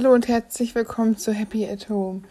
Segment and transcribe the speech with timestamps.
[0.00, 2.22] Hallo und herzlich willkommen zu Happy at Home.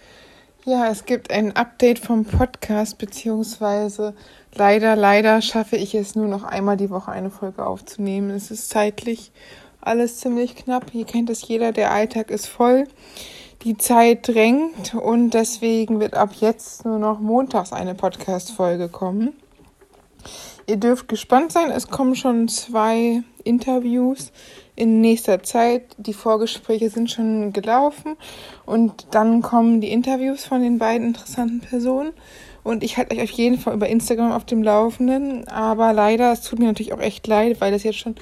[0.66, 4.16] Ja, es gibt ein Update vom Podcast, beziehungsweise
[4.56, 8.32] leider, leider schaffe ich es nur noch einmal die Woche eine Folge aufzunehmen.
[8.32, 9.32] Es ist zeitlich
[9.82, 10.90] alles ziemlich knapp.
[10.92, 12.88] Hier kennt es jeder, der Alltag ist voll.
[13.62, 19.34] Die Zeit drängt und deswegen wird ab jetzt nur noch montags eine Podcast-Folge kommen.
[20.68, 24.32] Ihr dürft gespannt sein, es kommen schon zwei Interviews
[24.76, 25.96] in nächster Zeit.
[25.98, 28.16] Die Vorgespräche sind schon gelaufen
[28.66, 32.14] und dann kommen die Interviews von den beiden interessanten Personen.
[32.64, 35.48] Und ich halte euch auf jeden Fall über Instagram auf dem Laufenden.
[35.48, 38.16] Aber leider, es tut mir natürlich auch echt leid, weil das jetzt schon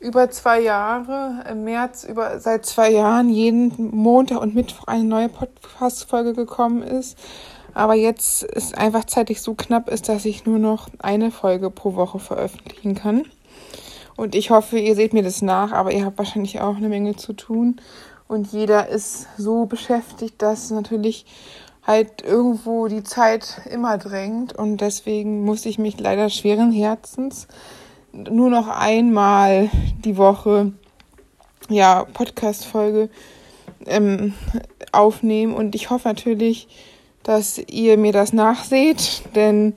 [0.00, 5.28] über zwei Jahre, im März über seit zwei Jahren jeden Montag und Mittwoch eine neue
[5.28, 7.16] Podcast-Folge gekommen ist.
[7.74, 11.94] Aber jetzt ist einfach zeitlich so knapp ist, dass ich nur noch eine Folge pro
[11.94, 13.24] Woche veröffentlichen kann.
[14.16, 17.16] Und ich hoffe, ihr seht mir das nach, aber ihr habt wahrscheinlich auch eine Menge
[17.16, 17.80] zu tun.
[18.28, 21.24] Und jeder ist so beschäftigt, dass natürlich
[21.86, 24.52] halt irgendwo die Zeit immer drängt.
[24.54, 27.48] Und deswegen muss ich mich leider schweren Herzens
[28.12, 29.70] nur noch einmal
[30.04, 30.72] die Woche
[31.68, 33.08] ja Podcast-Folge
[33.86, 34.34] ähm,
[34.92, 35.54] aufnehmen.
[35.54, 36.68] Und ich hoffe natürlich,
[37.22, 39.74] dass ihr mir das nachseht, denn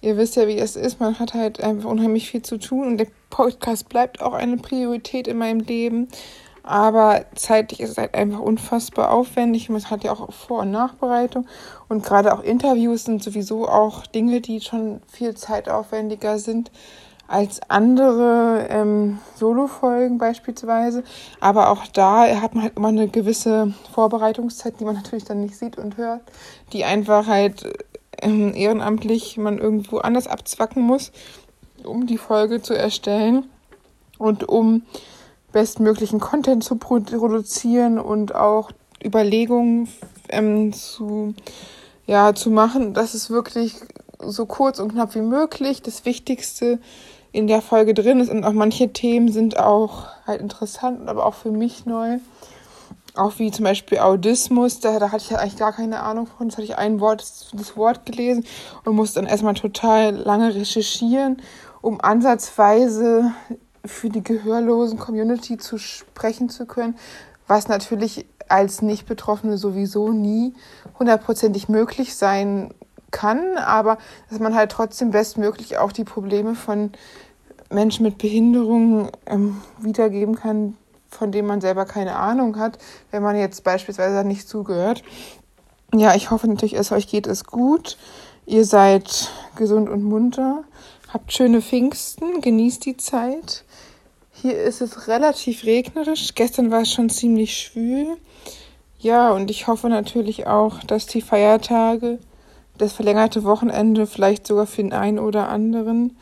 [0.00, 1.00] ihr wisst ja, wie es ist.
[1.00, 5.26] Man hat halt einfach unheimlich viel zu tun und der Podcast bleibt auch eine Priorität
[5.26, 6.08] in meinem Leben.
[6.62, 11.46] Aber zeitlich ist es halt einfach unfassbar aufwendig es hat ja auch Vor- und Nachbereitung.
[11.88, 16.70] Und gerade auch Interviews sind sowieso auch Dinge, die schon viel zeitaufwendiger sind
[17.26, 21.04] als andere ähm, Solo-Folgen beispielsweise.
[21.40, 25.56] Aber auch da hat man halt immer eine gewisse Vorbereitungszeit, die man natürlich dann nicht
[25.56, 26.22] sieht und hört,
[26.72, 27.86] die einfach halt
[28.20, 31.12] ähm, ehrenamtlich man irgendwo anders abzwacken muss,
[31.84, 33.46] um die Folge zu erstellen
[34.18, 34.82] und um
[35.52, 38.70] bestmöglichen Content zu produzieren und auch
[39.04, 39.88] Überlegungen
[40.28, 41.34] ähm, zu,
[42.06, 43.76] ja, zu machen, dass es wirklich
[44.18, 46.78] so kurz und knapp wie möglich das Wichtigste
[47.34, 51.34] in der Folge drin ist und auch manche Themen sind auch halt interessant, aber auch
[51.34, 52.18] für mich neu.
[53.16, 56.48] Auch wie zum Beispiel Audismus, da, da hatte ich halt eigentlich gar keine Ahnung von.
[56.48, 57.22] Das hatte ich ein Wort,
[57.52, 58.44] das, Wort gelesen
[58.84, 61.42] und musste dann erstmal total lange recherchieren,
[61.80, 63.32] um ansatzweise
[63.84, 66.96] für die gehörlosen Community zu sprechen zu können,
[67.48, 70.54] was natürlich als Nicht-Betroffene sowieso nie
[71.00, 72.72] hundertprozentig möglich sein
[73.14, 76.90] kann, aber dass man halt trotzdem bestmöglich auch die Probleme von
[77.70, 80.76] Menschen mit Behinderungen ähm, wiedergeben kann,
[81.08, 82.78] von denen man selber keine Ahnung hat,
[83.10, 85.02] wenn man jetzt beispielsweise nicht zugehört.
[85.94, 87.96] Ja, ich hoffe natürlich, es euch geht es gut.
[88.46, 90.64] Ihr seid gesund und munter.
[91.12, 93.64] Habt schöne Pfingsten, genießt die Zeit.
[94.32, 96.34] Hier ist es relativ regnerisch.
[96.34, 98.16] Gestern war es schon ziemlich schwül.
[98.98, 102.18] Ja, und ich hoffe natürlich auch, dass die Feiertage,
[102.76, 106.16] das verlängerte Wochenende vielleicht sogar für den einen oder anderen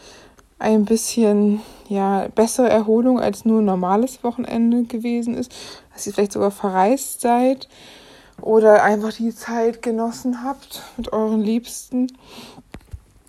[0.62, 5.53] ein bisschen ja, bessere Erholung als nur ein normales Wochenende gewesen ist,
[5.93, 7.69] dass ihr vielleicht sogar verreist seid
[8.41, 12.12] oder einfach die Zeit genossen habt mit euren Liebsten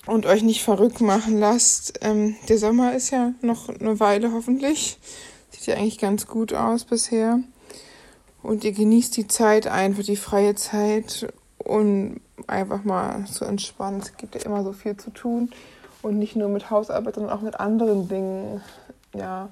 [0.05, 1.99] und euch nicht verrückt machen lasst.
[2.01, 4.97] Ähm, der Sommer ist ja noch eine Weile hoffentlich.
[5.49, 7.39] Sieht ja eigentlich ganz gut aus bisher.
[8.43, 14.01] Und ihr genießt die Zeit einfach, die freie Zeit und einfach mal zu entspannen.
[14.01, 15.49] Es gibt ja immer so viel zu tun
[16.03, 18.61] und nicht nur mit Hausarbeit, sondern auch mit anderen Dingen.
[19.15, 19.49] Ja,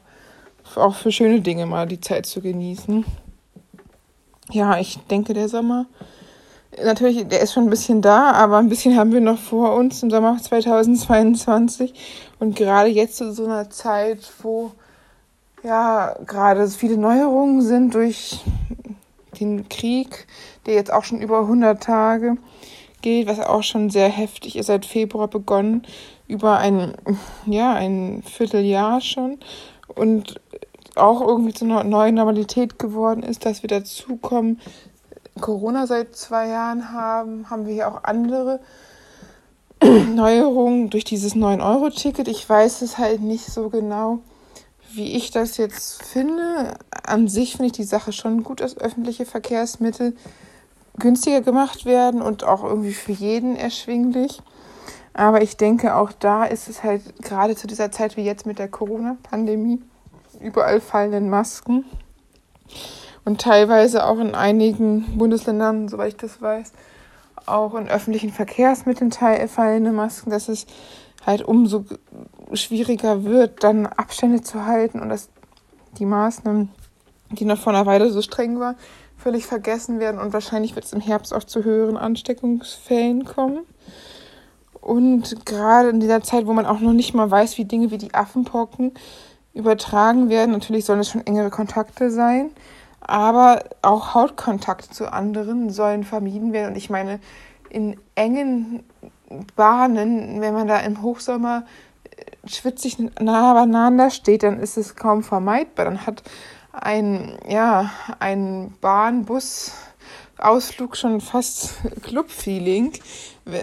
[0.75, 3.05] auch für schöne Dinge mal die Zeit zu genießen.
[4.51, 5.85] Ja, ich denke, der Sommer,
[6.83, 10.03] natürlich, der ist schon ein bisschen da, aber ein bisschen haben wir noch vor uns
[10.03, 11.93] im Sommer 2022.
[12.39, 14.71] Und gerade jetzt zu so einer Zeit, wo
[15.63, 18.41] ja gerade viele Neuerungen sind durch
[19.39, 20.27] den Krieg,
[20.65, 22.37] der jetzt auch schon über 100 Tage
[23.01, 25.83] geht, was auch schon sehr heftig ist, seit Februar begonnen,
[26.27, 26.93] über ein,
[27.45, 29.39] ja, ein Vierteljahr schon
[29.95, 30.39] und
[30.95, 34.59] auch irgendwie zu einer neuen Normalität geworden ist, dass wir dazukommen,
[35.39, 38.59] Corona seit zwei Jahren haben, haben wir hier auch andere
[39.83, 42.27] Neuerungen durch dieses 9-Euro-Ticket.
[42.27, 44.19] Ich weiß es halt nicht so genau,
[44.93, 46.75] wie ich das jetzt finde.
[47.03, 50.15] An sich finde ich die Sache schon gut, dass öffentliche Verkehrsmittel
[50.97, 54.41] günstiger gemacht werden und auch irgendwie für jeden erschwinglich.
[55.13, 58.59] Aber ich denke, auch da ist es halt gerade zu dieser Zeit wie jetzt mit
[58.59, 59.81] der Corona-Pandemie,
[60.39, 61.85] überall fallenden Masken
[63.25, 66.71] und teilweise auch in einigen Bundesländern, soweit ich das weiß,
[67.45, 70.65] auch in öffentlichen Verkehrsmitteln fallende Masken, dass es
[71.25, 71.85] halt umso
[72.53, 75.29] schwieriger wird, dann Abstände zu halten und dass
[75.97, 76.69] die Maßnahmen,
[77.31, 78.75] die noch vor einer Weile so streng waren,
[79.21, 83.59] völlig vergessen werden und wahrscheinlich wird es im Herbst auch zu höheren Ansteckungsfällen kommen.
[84.81, 87.99] Und gerade in dieser Zeit, wo man auch noch nicht mal weiß, wie Dinge wie
[87.99, 88.93] die Affenpocken
[89.53, 92.49] übertragen werden, natürlich sollen es schon engere Kontakte sein,
[92.99, 96.71] aber auch Hautkontakte zu anderen sollen vermieden werden.
[96.71, 97.19] Und ich meine,
[97.69, 98.83] in engen
[99.55, 101.63] Bahnen, wenn man da im Hochsommer
[102.03, 105.85] äh, schwitzig nah beieinander steht, dann ist es kaum vermeidbar.
[105.85, 106.23] Dann hat
[106.73, 109.73] ein, ja, ein Bahn-Bus-
[110.41, 112.93] Ausflug schon fast Club-Feeling,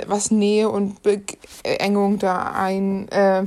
[0.06, 3.44] was Nähe und Beengung da ein, äh,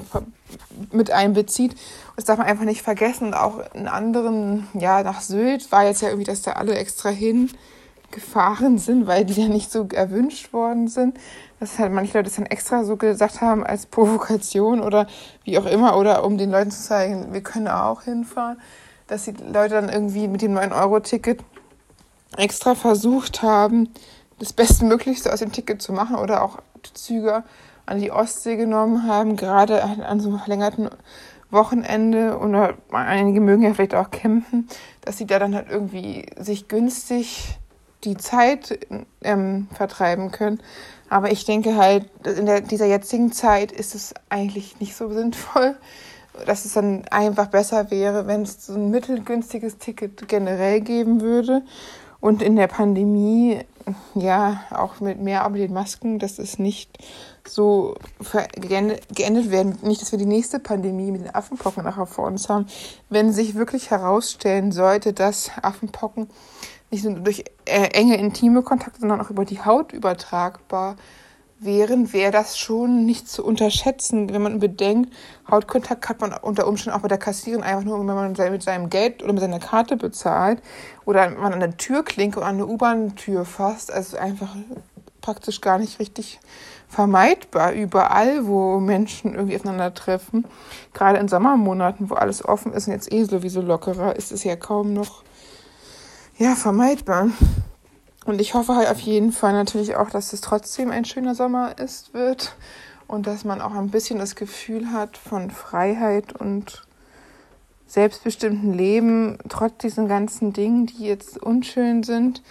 [0.92, 1.76] mit einbezieht.
[2.16, 3.28] Das darf man einfach nicht vergessen.
[3.28, 7.10] Und auch in anderen, ja, nach Sylt war jetzt ja irgendwie, dass da alle extra
[7.10, 11.18] hingefahren sind, weil die ja nicht so erwünscht worden sind.
[11.60, 15.08] Dass halt manche Leute das dann extra so gesagt haben als Provokation oder
[15.44, 18.58] wie auch immer oder um den Leuten zu zeigen, wir können auch hinfahren.
[19.12, 21.44] Dass die Leute dann irgendwie mit dem 9-Euro-Ticket
[22.38, 23.90] extra versucht haben,
[24.40, 26.60] das Bestmöglichste aus dem Ticket zu machen oder auch
[26.94, 27.44] Züge
[27.86, 30.90] an die Ostsee genommen haben, gerade an so einem verlängerten
[31.50, 34.70] Wochenende oder einige mögen ja vielleicht auch campen,
[35.02, 37.58] dass sie da dann halt irgendwie sich günstig
[38.06, 38.80] die Zeit
[39.26, 40.62] ähm, vertreiben können.
[41.10, 45.76] Aber ich denke halt, in der, dieser jetzigen Zeit ist es eigentlich nicht so sinnvoll,
[46.46, 51.64] dass es dann einfach besser wäre, wenn es so ein mittelgünstiges Ticket generell geben würde
[52.20, 53.60] und in der Pandemie,
[54.14, 57.00] ja, auch mit mehr aber den Masken, dass es nicht
[57.48, 57.96] so
[58.56, 59.80] geendet werden.
[59.82, 62.68] Nicht, dass wir die nächste Pandemie mit den Affenpocken nachher vor uns haben.
[63.10, 66.30] Wenn sich wirklich herausstellen sollte, dass Affenpocken
[66.92, 70.98] nicht nur durch äh, enge intime Kontakte, sondern auch über die Haut übertragbar
[71.64, 75.14] wären, wäre das schon nicht zu unterschätzen, wenn man bedenkt,
[75.50, 78.90] Hautkontakt hat man unter Umständen auch bei der Kassierin einfach nur, wenn man mit seinem
[78.90, 80.62] Geld oder mit seiner Karte bezahlt
[81.06, 83.94] oder man an der Türklinke oder an der U-Bahn-Tür fasst.
[83.94, 84.56] Also einfach
[85.22, 86.40] praktisch gar nicht richtig
[86.88, 90.46] vermeidbar überall, wo Menschen irgendwie aufeinandertreffen.
[90.94, 94.56] Gerade in Sommermonaten, wo alles offen ist und jetzt eh sowieso lockerer, ist es ja
[94.56, 95.24] kaum noch
[96.38, 97.28] ja, vermeidbar.
[98.26, 101.78] Und ich hoffe halt auf jeden Fall natürlich auch, dass es trotzdem ein schöner Sommer
[101.80, 102.56] ist, wird
[103.08, 106.84] und dass man auch ein bisschen das Gefühl hat von Freiheit und
[107.88, 112.42] selbstbestimmten Leben, trotz diesen ganzen Dingen, die jetzt unschön sind,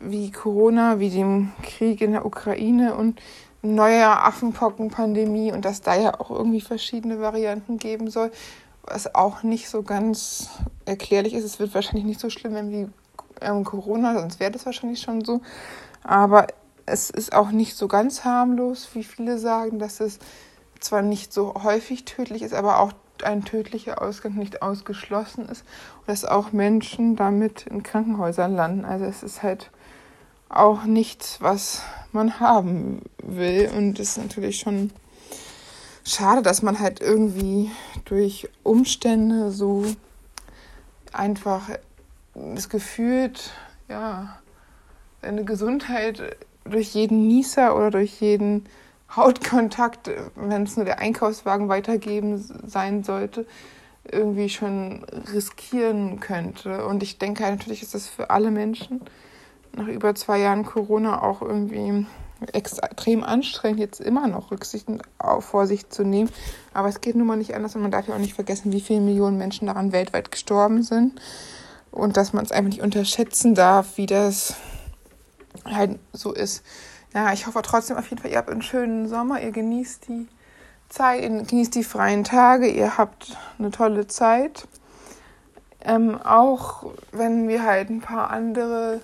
[0.00, 3.20] wie Corona, wie dem Krieg in der Ukraine und
[3.62, 8.32] neuer Affenpockenpandemie und dass da ja auch irgendwie verschiedene Varianten geben soll,
[8.82, 10.48] was auch nicht so ganz
[10.84, 11.44] erklärlich ist.
[11.44, 12.88] Es wird wahrscheinlich nicht so schlimm, wenn die
[13.42, 15.40] ähm, Corona, sonst wäre das wahrscheinlich schon so.
[16.02, 16.46] Aber
[16.86, 20.18] es ist auch nicht so ganz harmlos, wie viele sagen, dass es
[20.80, 22.92] zwar nicht so häufig tödlich ist, aber auch
[23.22, 25.64] ein tödlicher Ausgang nicht ausgeschlossen ist
[26.00, 28.84] und dass auch Menschen damit in Krankenhäusern landen.
[28.84, 29.70] Also es ist halt
[30.48, 34.90] auch nichts, was man haben will und es ist natürlich schon
[36.04, 37.70] schade, dass man halt irgendwie
[38.04, 39.84] durch Umstände so
[41.12, 41.70] einfach
[42.34, 43.50] das gefühlt,
[43.88, 44.38] ja,
[45.20, 48.66] deine Gesundheit durch jeden Nieser oder durch jeden
[49.14, 53.46] Hautkontakt, wenn es nur der Einkaufswagen weitergeben sein sollte,
[54.10, 56.86] irgendwie schon riskieren könnte.
[56.86, 59.02] Und ich denke halt, natürlich ist das für alle Menschen
[59.74, 62.06] nach über zwei Jahren Corona auch irgendwie
[62.52, 66.30] extrem anstrengend, jetzt immer noch Rücksicht auf Vorsicht zu nehmen.
[66.74, 68.80] Aber es geht nun mal nicht anders und man darf ja auch nicht vergessen, wie
[68.80, 71.20] viele Millionen Menschen daran weltweit gestorben sind
[71.92, 74.54] und dass man es einfach nicht unterschätzen darf, wie das
[75.64, 76.64] halt so ist.
[77.14, 80.26] Ja, ich hoffe trotzdem auf jeden Fall, ihr habt einen schönen Sommer, ihr genießt die
[80.88, 84.66] Zeit, ihr genießt die freien Tage, ihr habt eine tolle Zeit.
[85.84, 89.00] Ähm, auch wenn wir halt ein paar andere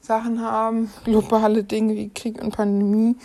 [0.00, 3.16] Sachen haben, globale Dinge wie Krieg und Pandemie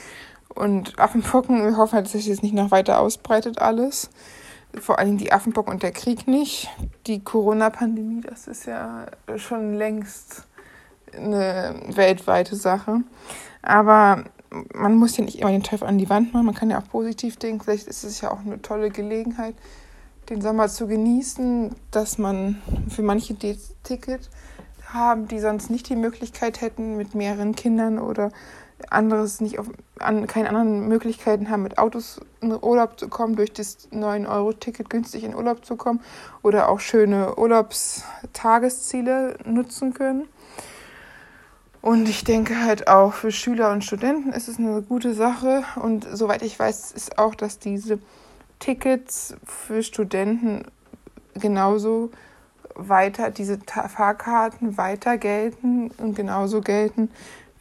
[0.55, 1.63] und Affenpocken.
[1.63, 4.09] Wir hoffen halt, dass sich das nicht noch weiter ausbreitet alles
[4.79, 6.69] vor allem die Affenbock und der Krieg nicht.
[7.07, 9.07] Die Corona-Pandemie, das ist ja
[9.37, 10.43] schon längst
[11.15, 13.01] eine weltweite Sache.
[13.61, 14.25] Aber
[14.73, 16.87] man muss ja nicht immer den Teufel an die Wand machen, man kann ja auch
[16.87, 17.63] positiv denken.
[17.63, 19.55] Vielleicht ist es ja auch eine tolle Gelegenheit,
[20.29, 24.29] den Sommer zu genießen, dass man für manche Ticket
[24.93, 28.31] haben, die sonst nicht die Möglichkeit hätten, mit mehreren Kindern oder
[28.89, 29.67] anderes nicht auf,
[29.99, 35.23] an, keine anderen Möglichkeiten haben, mit Autos in Urlaub zu kommen, durch das 9-Euro-Ticket günstig
[35.23, 36.01] in Urlaub zu kommen
[36.41, 40.27] oder auch schöne Urlaubstagesziele nutzen können.
[41.81, 45.63] Und ich denke halt auch für Schüler und Studenten ist es eine gute Sache.
[45.81, 47.99] Und soweit ich weiß, ist auch, dass diese
[48.59, 50.65] Tickets für Studenten
[51.35, 52.11] genauso
[52.87, 57.09] weiter, diese Fahrkarten weiter gelten und genauso gelten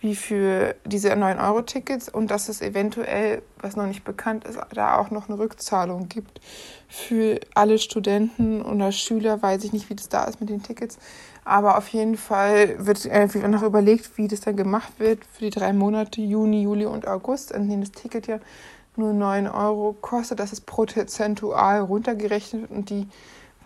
[0.01, 5.11] wie für diese 9-Euro-Tickets und dass es eventuell, was noch nicht bekannt ist, da auch
[5.11, 6.41] noch eine Rückzahlung gibt
[6.89, 9.43] für alle Studenten oder Schüler.
[9.43, 10.99] Weiß ich nicht, wie das da ist mit den Tickets.
[11.45, 15.51] Aber auf jeden Fall wird äh, noch überlegt, wie das dann gemacht wird für die
[15.51, 18.39] drei Monate Juni, Juli und August, an denen das Ticket ja
[18.95, 20.39] nur 9 Euro kostet.
[20.39, 23.09] Das ist prozentual runtergerechnet und die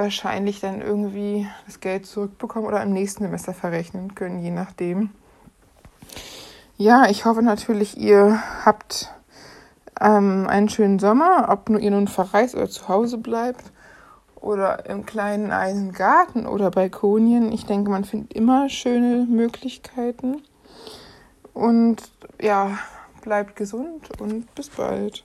[0.02, 5.11] wahrscheinlich dann irgendwie das Geld zurückbekommen oder im nächsten Semester verrechnen können, je nachdem.
[6.76, 9.14] Ja, ich hoffe natürlich, ihr habt
[10.00, 13.64] ähm, einen schönen Sommer, ob nur ihr nun verreist oder zu Hause bleibt
[14.35, 17.52] oder im kleinen eigenen Garten oder Balkonien.
[17.52, 20.42] Ich denke, man findet immer schöne Möglichkeiten.
[21.54, 22.78] Und ja,
[23.23, 25.23] bleibt gesund und bis bald.